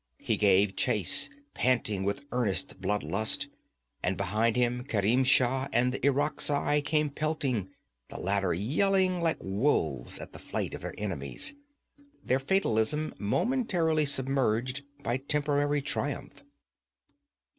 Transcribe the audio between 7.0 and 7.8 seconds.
pelting,